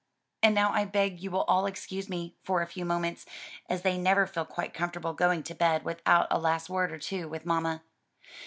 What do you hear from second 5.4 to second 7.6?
to bed without a last word or two with